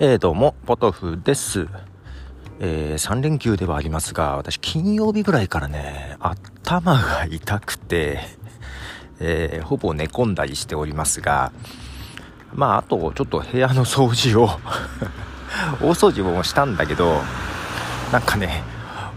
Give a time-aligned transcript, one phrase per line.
[0.00, 1.66] えー、どうも、ポトフです。
[2.60, 8.20] えー、3連休ではありますが、私金曜日ぐらいからね、頭が痛くて、
[9.18, 11.50] えー、ほぼ寝込んだりしておりますが、
[12.54, 14.50] まあ、あと、ちょっと部屋の掃除を
[15.82, 17.20] 大掃除もしたんだけど、
[18.12, 18.62] なんかね、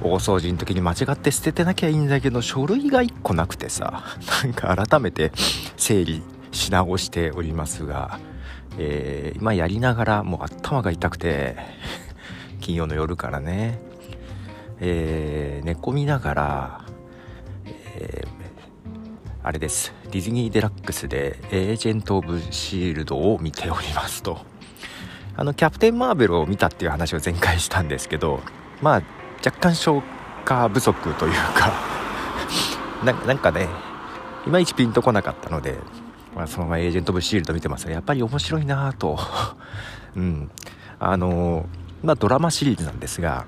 [0.01, 4.01] 大掃除の時に間違って捨ててなきゃいいんだけど、書類が1個なくてさ、
[4.43, 5.31] なんか改めて
[5.77, 8.19] 整理し直しておりますが、
[8.77, 11.57] えー、今やりながらもう頭が痛くて
[12.59, 13.79] 金曜の夜からね、
[14.79, 16.85] えー、寝込みながら、
[17.95, 18.27] えー、
[19.43, 19.93] あれです。
[20.11, 24.51] ディズニーデラックスでエージェント・オブ・シールドを見ておりますと。
[25.35, 28.41] あのキャプテン・マーベルを見たっていう話を前回したんですけど
[28.81, 29.01] まあ
[29.43, 30.03] 若干消
[30.45, 31.73] 化不足というか
[33.25, 33.67] なんかね
[34.45, 35.77] いまいちピンとこなかったので
[36.35, 39.19] まあ、そのままエージェント・オブ・シールド見てますがやっぱり面白いなと。
[40.15, 40.51] うん。
[40.99, 41.65] あの
[42.03, 43.45] まあドラマシリーズなんですが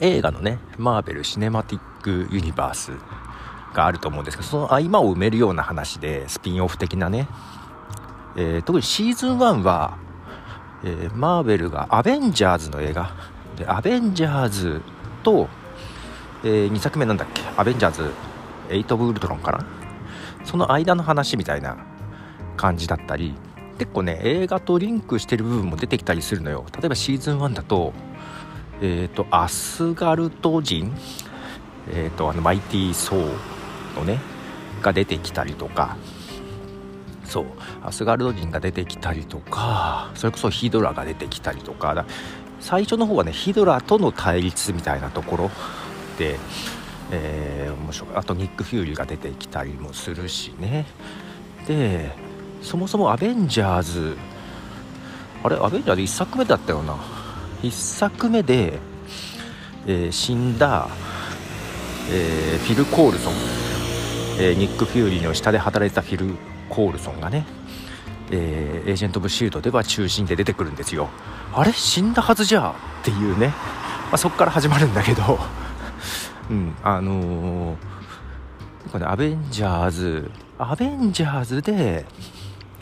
[0.00, 2.92] 映画のねマーベル・シネマティック・ユニバース
[3.74, 7.28] があると思うんですけどその合間を埋めるような話でスピンオフ的なね、
[8.36, 9.96] えー、特にシーズン1は、
[10.84, 13.10] えー、マーベルがアベンジャーズの映画。
[13.56, 14.82] でアベンジャーズ
[15.22, 15.48] と、
[16.44, 17.42] えー、2作目なんだっけ？
[17.56, 18.12] アベンジャーズ
[18.70, 19.64] エイト・ブ・ウルトロンかな？
[20.46, 21.76] その間の話みたいな
[22.56, 23.34] 感じだったり
[23.78, 26.64] 結構ね映画とリンクしてる部分も出てきたりするのよ。
[26.80, 27.92] 例えばシーズン1だと
[28.80, 30.94] えっ、ー、とアスガルト人
[31.90, 34.18] えっ、ー、とあのマイティー・ソーのね
[34.80, 35.96] が出てきたりとか。
[37.24, 37.46] そう
[37.82, 42.06] アスガルド人が出てきたりとかそれこそヒドラが出てきたりとか。
[42.60, 45.50] 最初の方はねヒドラとの対立みたいなところ
[46.18, 46.38] で
[47.10, 48.10] えー、面白い。
[48.14, 50.86] あとニック・フューリーが出てきたりもするしね。
[51.66, 52.10] で
[52.62, 54.16] そもそもアベンジャーズ
[55.42, 55.56] あれ？
[55.56, 56.96] アベンジャーズ1作目だったよな。
[57.62, 58.78] 1作目で、
[59.86, 60.88] えー、死んだ、
[62.10, 63.32] えー、フィル・コールソン、
[64.38, 66.34] え、ニック・フューリーの下で働いてたフィル・
[66.68, 67.46] コールソンがね
[68.30, 71.08] えー、エージェント・オブ・シールドでは中心で出てくるんですよ。
[71.54, 71.72] あれ？
[71.72, 72.70] 死んだはずじゃ！
[72.70, 73.54] っていうね、ま
[74.12, 75.38] あ、そこから始まるんだけど。
[76.50, 82.06] うんあのー、ねアベンジャーズアベンジャーズで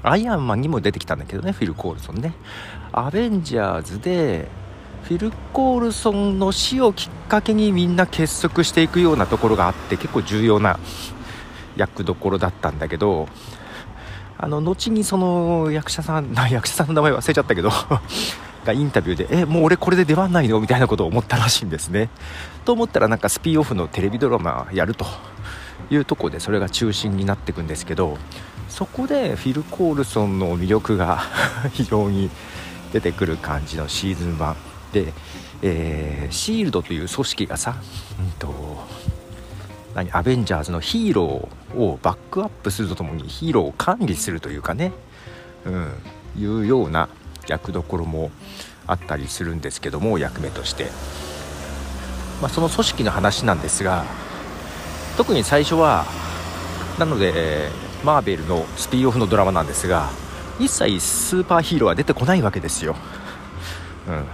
[0.03, 2.35] アイアンマンにも出てきたんだけどねフィル・コールソンね。
[2.93, 4.49] アベンジャーズで
[5.05, 10.79] フィル・コールソンの死をきっかけにみんな結束していくようなところがあって結構重要な
[11.77, 13.29] 役どころだったんだけど
[14.39, 17.71] あの後にその役者さん 役者さんの名前忘れちゃったけど
[18.65, 20.61] がインタビューでえもう俺これで出番ないの？
[20.61, 22.09] みたいなことを思ったらしいんですね。
[22.65, 25.07] と思ったらなんかスピンオフのテレビドラマやると
[25.91, 28.19] いうとこでそれが中心になっていくんですけど
[28.69, 31.23] そこでフィル・コールソンの魅力が
[31.73, 32.31] 非常に
[32.93, 34.55] 出てくる感じのシーズン1
[34.93, 35.13] で、
[35.63, 37.77] えー、シールドという組織がさ、
[38.19, 38.87] うんと、
[39.95, 40.11] 何？
[40.13, 44.93] アベンジャーズのヒーローをバックアップするとともにヒーローを管理するというかね、
[45.67, 45.93] うん、
[46.37, 47.09] いうような
[47.49, 48.31] 役どころも
[48.87, 50.87] あったりするんですけども役目として、
[52.41, 54.05] まあ、その組織の話なんですが
[55.17, 56.05] 特に最初は
[56.99, 57.69] なので
[58.05, 60.11] マーベルのスピンオフのドラマなんですが
[60.59, 62.95] 一切スーパーヒーローは出てこないわけですよ、
[64.09, 64.25] うん、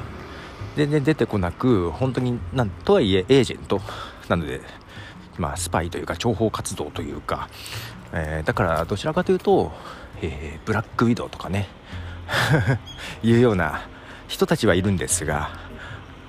[0.76, 3.80] 全然出てこなく本当になんとはいえエージェント。
[4.28, 4.60] なので
[5.40, 7.48] まあ、スパイというか諜報活動というか、
[8.12, 9.72] えー、だからどちらかというと、
[10.20, 11.68] えー、ブラックウィドウとかね。
[13.22, 13.82] いうような
[14.28, 15.50] 人たちはいるんですが、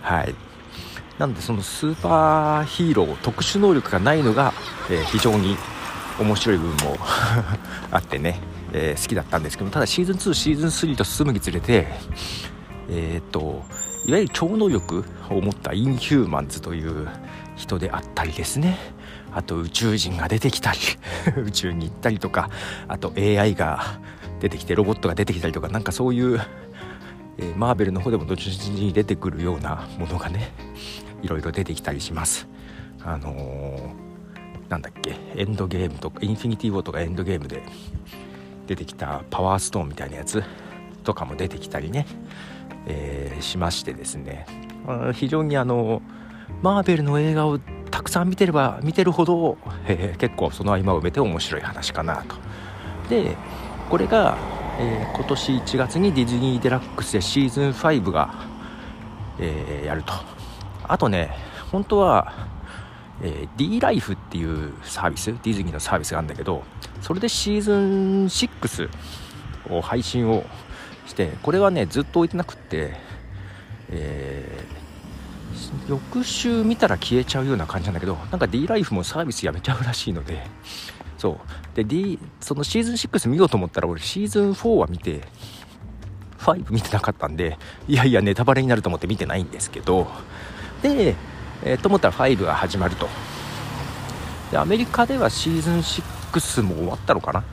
[0.01, 0.35] はい。
[1.19, 4.53] なのでそのスーパーヒーロー特殊能力がないのが、
[4.89, 5.55] えー、非常に
[6.19, 6.97] 面白い部分も
[7.91, 8.39] あってね、
[8.73, 11.87] えー、好きだったんですけどただシーズン2シーズン3と進むにつれて
[12.89, 13.63] えっ、と
[14.05, 17.07] いわゆる超能力を持ったインヒューマンズという
[17.55, 18.77] 人であったりですね
[19.31, 20.79] あと宇宙人が出てきたり
[21.45, 22.49] 宇宙に行ったりとか
[22.87, 23.99] あと AI が
[24.41, 26.41] 出てきてロボットが出てきたりとかなんかそういう、
[27.37, 30.51] えー、マーベルの方でもどっちに出てくるようなものがね
[31.21, 32.47] いろいろ出てきたりします
[33.03, 37.63] あのー、なんだっけエンドゲームとかインフィニティ・ウォーとかエンドゲームで
[38.67, 40.43] 出てきたパワーストーンみたいなやつ
[41.03, 42.05] とかも出てきたりね、
[42.87, 44.45] えー、しましてですね
[45.13, 46.01] 非常にあの
[46.61, 47.59] マーベルの映画を
[47.91, 52.35] たくさん見てれば見てるほど、えー、結構その合間を埋めて面白い話かなと。
[53.09, 53.35] で
[53.91, 54.37] これが、
[54.79, 58.33] えー、今年1月にディズニーデラックスでシーズン5が、
[59.37, 60.13] えー、やると。
[60.87, 61.31] あとね
[61.73, 62.47] 本当は、
[63.21, 66.63] えー、D ライフっていうサービスディズニーのサービスがあるんだけど
[67.01, 68.89] それでシーズン6
[69.69, 70.45] を配信を
[71.05, 72.95] してこれはねずっと置いてなくって
[73.91, 80.41] えー、翌週見たら消えちゃうような感じなんだけどなんか D ライフもサービスやめちゃうらしいので
[81.21, 81.75] そう。
[81.75, 85.21] で D そのシーズン6見ようと思ったら俺シーズン4は見て
[86.39, 90.07] 5見てなかったんでいやいやネタバレになると思って見てないんですけど
[90.81, 91.15] で、
[91.63, 93.07] えー、と思ったら5が始まると。
[94.49, 97.43] でアメリカではシーズン6も終わったのかな。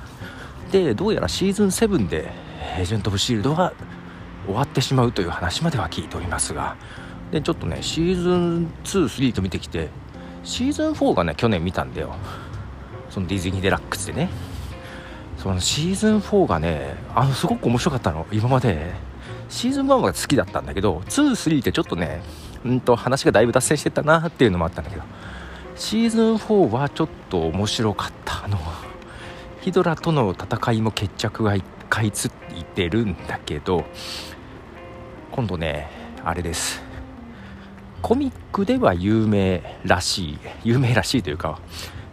[0.73, 2.31] でどうやらシーズン7で
[2.79, 3.75] エージェント・オブ・シールドは
[4.47, 6.77] 終わってしまうという話までは聞いておりますが
[7.31, 9.89] でちょっとねシーズン23と見てきて
[10.43, 12.15] シーズン4がね去年見たんだよ。
[13.11, 14.31] そのディズニーデラックスでね。
[15.37, 18.27] そのシーズン4がねあのすごく面白かったの。
[18.33, 18.95] 今まで。
[19.49, 22.21] シーズン1は好きだったんだけど23ってちょっとね
[22.67, 25.03] うんと話がだいぶ脱線してたなっていうのもあったんだけど。
[25.75, 28.59] シーズン4はちょっと面白かったあの。
[29.61, 32.27] ヒドラとの戦いも決着が1回つ
[32.57, 33.85] いてるんだけど
[35.33, 35.91] 今度ね
[36.25, 36.83] あれです。
[38.03, 40.39] コミックでは有名らしい。
[40.65, 41.59] 有名らしいというか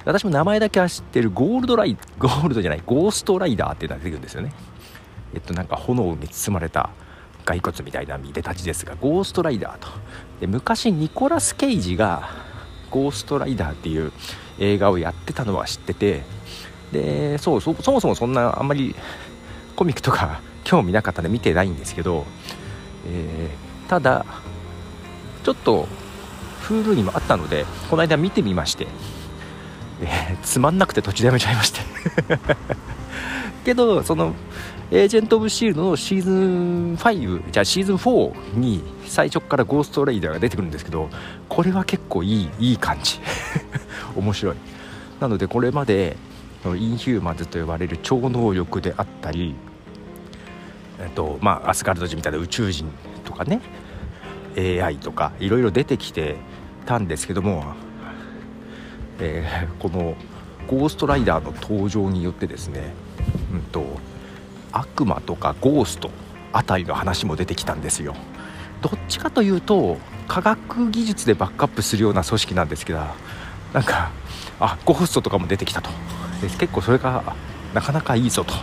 [0.05, 4.53] 私も名前だけは知ってるゴールドライゴールドじゃないゴーストライダーっていうのが出てくるんですよね。
[5.33, 6.91] えっとなんか炎に包まれた
[7.43, 9.87] 骸骨みたいないでたちですがゴーストライダーと。
[10.39, 12.29] で昔ニコラス・ケイジが
[12.91, 14.11] ゴーストライダーっていう
[14.59, 16.23] 映画をやってたのは知ってて
[16.91, 18.95] でそうそもそもそんなあんまり
[19.75, 22.25] コミックとか興味なかったんで見てないんですけど、
[23.07, 24.25] えー、ただ
[25.43, 25.87] ちょっと
[26.63, 28.87] Hulu にもあったのでこの間見てみまして
[30.01, 31.81] え、つまんなくて途中でやめちゃいまして。
[33.63, 34.33] けどその
[34.91, 41.09] エージェント・オブ・シールドのシーズン5じゃあシーズン4に最初からゴーストレイダーが出てくるんですけど
[41.49, 43.19] これは結構いいいい感じ。
[44.15, 44.55] 面白い。
[45.19, 46.17] なのでこれまで
[46.65, 49.55] インヒューマンズと呼ばれる超能力であったり
[50.99, 52.91] えっとまあアスガルド人みたいな宇宙人
[53.23, 53.61] とかね
[54.57, 56.37] AI とかいろいろ出てきて
[56.85, 57.75] たんですけども
[59.19, 60.15] えー、この
[60.67, 62.93] ゴーストライダーの登場によってですね、
[63.53, 63.85] うんと、
[64.71, 66.09] 悪魔とかゴースト
[66.51, 68.15] あたりの話も出てきたんですよ。
[68.81, 69.97] どっちかというと
[70.27, 72.99] 科学技術でバックアップするような組織なんですけど
[73.73, 74.11] なんか
[74.59, 75.89] あゴーストとかも出てきたと。
[76.41, 77.35] で結構それが
[77.73, 78.53] なかなかいいぞと。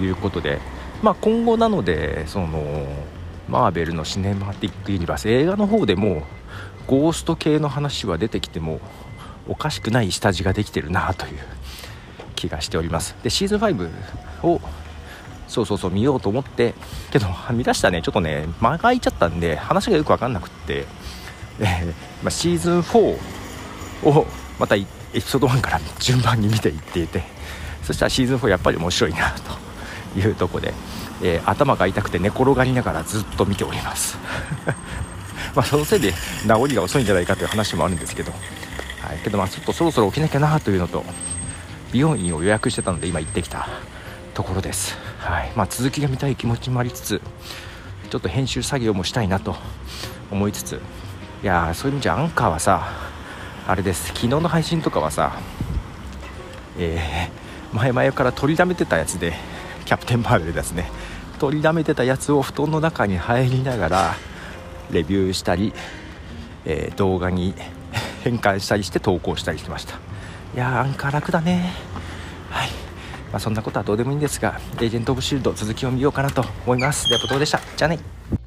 [0.00, 0.60] いうことで、
[1.02, 2.86] まあ、今後なのでその
[3.48, 6.22] マーベルのシネマティックユニバース映画の方でも
[6.86, 8.80] ゴースト系の話は出てきても
[9.48, 11.38] おかしくない下地ができてるなという
[12.34, 13.14] 気がしております。
[13.22, 13.90] でシーズン5
[14.42, 14.60] を
[15.48, 16.74] そうそうそう見ようと思って
[17.10, 20.86] けど 見出したねちょっとね間が空いちゃったんで話がよく分かんなくって、
[21.60, 21.86] えー、
[22.22, 23.18] まあ、シーズン4
[24.04, 24.26] を
[24.58, 27.22] またエピソード1から順番に見ていっていて
[27.82, 29.32] そしたらシーズン4やっぱり面白いな
[30.14, 30.74] というとこで、
[31.22, 34.18] えー、頭が痛くて寝転がりながらずっと見ております。
[35.54, 38.32] まあそのせいで治りが遅いんじゃないかという話もあるんですけど。
[39.04, 41.04] はい、けどまあちょっとそろそろ起きなきゃなというのと
[41.92, 43.68] 美容院を予約してたので今行ってきた
[44.34, 45.52] ところです、はい。
[45.54, 47.20] まあ、続きが見たい気持ちもありつつ
[48.10, 49.56] ちょっと編集作業もしたいなと
[50.30, 50.80] 思いつつ。
[51.42, 52.88] いやそういう意味じゃアンカーはさ
[53.66, 54.08] あれです。
[54.08, 55.38] 昨日の配信とかはさ
[56.76, 59.34] えー、前々から取りだめてたやつで
[59.84, 60.90] キャプテンマーベルですね。
[61.38, 64.14] 取りだめてたやつを布団の中に入りながら
[64.90, 65.72] レビューしたり、
[66.64, 67.54] えー、動画に
[68.24, 69.96] 変換したりして投稿したりしてました。
[70.54, 71.72] いやーアンカー楽だね。
[72.50, 72.70] はい。
[73.30, 77.08] まあ、そんなことはどうでもいいんですがエージェント・オブ・シールド続きを見ようかなと思います。
[77.08, 77.60] では、ポトでした。
[77.76, 78.43] じゃあね。